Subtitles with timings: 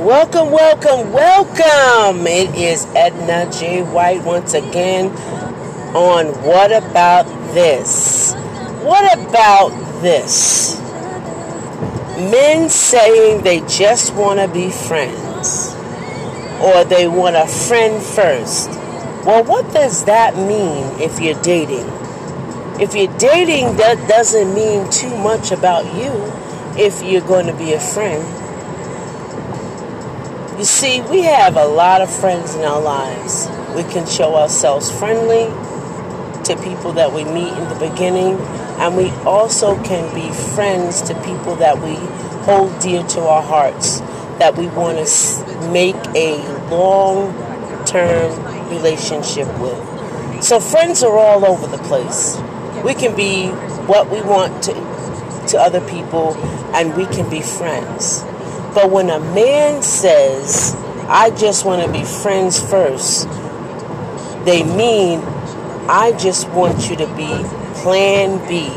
[0.00, 2.26] Welcome, welcome, welcome.
[2.26, 3.82] It is Edna J.
[3.82, 5.06] White once again
[5.94, 8.32] on What About This?
[8.82, 9.70] What about
[10.00, 10.80] this?
[12.18, 15.74] Men saying they just want to be friends
[16.60, 18.79] or they want a friend first.
[19.24, 21.86] Well, what does that mean if you're dating?
[22.80, 26.10] If you're dating, that doesn't mean too much about you
[26.82, 28.24] if you're going to be a friend.
[30.58, 33.46] You see, we have a lot of friends in our lives.
[33.76, 35.44] We can show ourselves friendly
[36.44, 38.36] to people that we meet in the beginning,
[38.80, 41.96] and we also can be friends to people that we
[42.46, 44.00] hold dear to our hearts,
[44.38, 46.38] that we want to make a
[46.70, 47.34] long
[47.84, 50.42] term relationship with.
[50.42, 52.38] So, friends are all over the place.
[52.84, 53.48] We can be
[53.86, 54.72] what we want to,
[55.48, 56.34] to other people,
[56.74, 58.22] and we can be friends.
[58.74, 60.74] But when a man says,
[61.08, 63.28] I just want to be friends first,
[64.44, 65.20] they mean,
[65.88, 67.28] I just want you to be
[67.82, 68.68] plan B.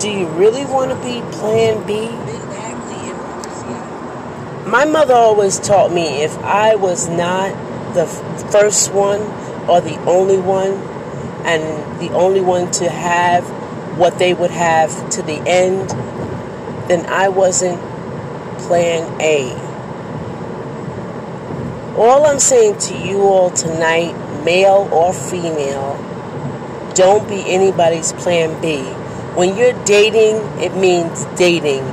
[0.00, 2.08] Do you really want to be plan B?
[4.70, 7.52] My mother always taught me if I was not
[7.94, 8.06] the
[8.50, 9.20] first one
[9.68, 10.72] or the only one,
[11.46, 13.44] and the only one to have
[13.98, 15.88] what they would have to the end,
[16.88, 17.80] then I wasn't
[18.60, 19.52] plan A.
[21.96, 25.96] All I'm saying to you all tonight, male or female,
[26.94, 28.82] don't be anybody's plan B.
[29.36, 31.84] When you're dating, it means dating,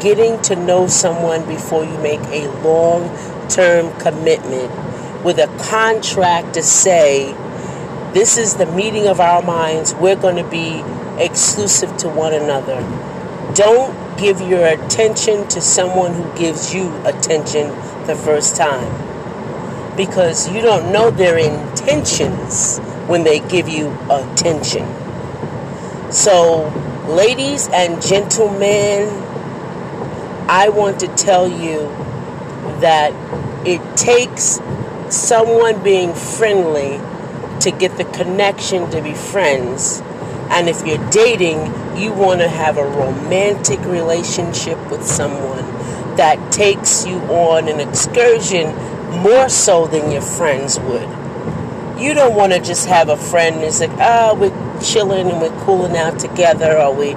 [0.00, 3.08] getting to know someone before you make a long
[3.48, 4.70] term commitment
[5.24, 7.32] with a contract to say,
[8.12, 10.82] this is the meeting of our minds, we're going to be
[11.22, 12.80] exclusive to one another.
[13.54, 17.68] Don't give your attention to someone who gives you attention
[18.06, 24.86] the first time because you don't know their intentions when they give you attention.
[26.10, 26.68] So,
[27.08, 29.08] ladies and gentlemen,
[30.48, 31.80] I want to tell you
[32.80, 33.12] that
[33.66, 34.58] it takes
[35.12, 36.98] someone being friendly
[37.60, 40.00] to get the connection to be friends.
[40.50, 41.58] And if you're dating,
[41.96, 45.64] you want to have a romantic relationship with someone
[46.16, 48.74] that takes you on an excursion
[49.22, 51.08] more so than your friends would.
[52.00, 55.64] You don't want to just have a friend that's like, oh, we're chilling and we're
[55.64, 57.08] cooling out together, or we,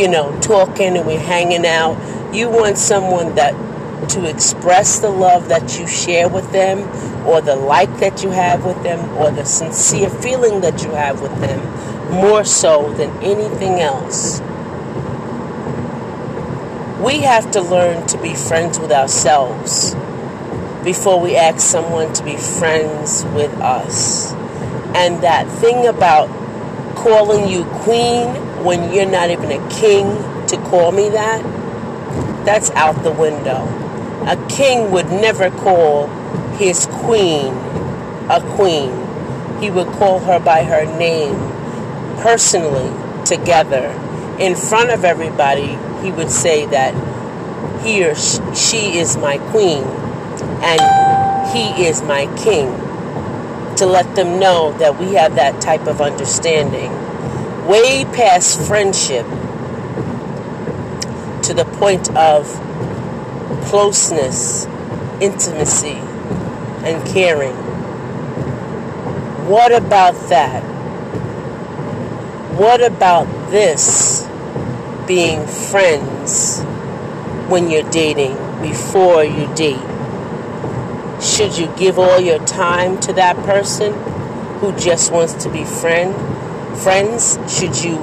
[0.00, 2.34] you know, talking and we're hanging out.
[2.34, 3.54] You want someone that
[4.10, 6.80] to express the love that you share with them,
[7.26, 11.20] or the like that you have with them, or the sincere feeling that you have
[11.20, 11.60] with them,
[12.12, 14.40] more so than anything else.
[17.02, 19.94] We have to learn to be friends with ourselves
[20.84, 24.32] before we ask someone to be friends with us.
[24.94, 26.28] And that thing about
[26.96, 28.28] calling you queen
[28.64, 30.06] when you're not even a king
[30.46, 31.42] to call me that,
[32.44, 33.66] that's out the window.
[34.26, 36.06] A king would never call
[36.56, 37.52] his queen
[38.28, 38.90] a queen.
[39.60, 41.36] He would call her by her name,
[42.22, 42.90] personally,
[43.24, 43.88] together.
[44.38, 46.94] In front of everybody, he would say that
[47.84, 49.82] he or she is my queen
[50.62, 52.68] and he is my king.
[53.76, 56.92] To let them know that we have that type of understanding.
[57.66, 59.26] Way past friendship
[61.44, 62.46] to the point of
[63.66, 64.66] closeness,
[65.20, 65.98] intimacy,
[66.84, 67.54] and caring.
[69.48, 70.62] What about that?
[72.58, 74.26] What about this
[75.06, 76.62] being friends
[77.50, 79.82] when you're dating before you date?
[81.22, 83.92] Should you give all your time to that person
[84.60, 86.14] who just wants to be friend
[86.78, 87.38] friends?
[87.48, 87.96] Should you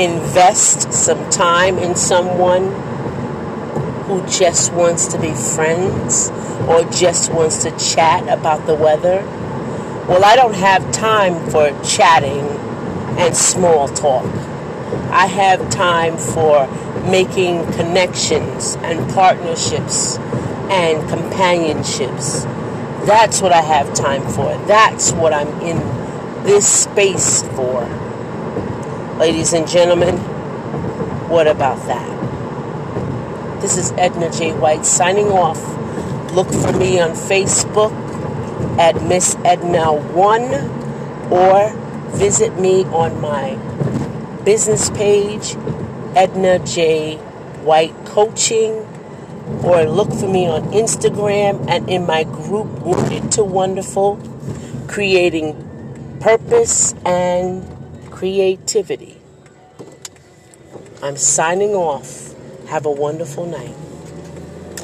[0.00, 2.72] invest some time in someone
[4.04, 6.30] who just wants to be friends
[6.68, 9.22] or just wants to chat about the weather?
[10.08, 12.46] Well, I don't have time for chatting
[13.18, 14.24] and small talk.
[15.12, 16.66] I have time for
[17.08, 20.18] making connections and partnerships
[20.70, 22.44] and companionships.
[23.06, 24.56] That's what I have time for.
[24.66, 25.78] That's what I'm in
[26.44, 27.99] this space for.
[29.20, 30.16] Ladies and gentlemen,
[31.28, 33.60] what about that?
[33.60, 34.52] This is Edna J.
[34.52, 35.60] White signing off.
[36.32, 37.92] Look for me on Facebook,
[38.78, 41.70] at Miss Edna1 or
[42.16, 43.56] visit me on my
[44.44, 45.54] business page,
[46.16, 47.16] Edna J.
[47.62, 48.72] White Coaching,
[49.62, 54.18] or look for me on Instagram and in my group, Wounded to Wonderful,
[54.88, 55.54] creating
[56.20, 57.69] purpose and
[58.20, 59.16] creativity.
[61.02, 62.34] I'm signing off.
[62.68, 63.74] Have a wonderful night.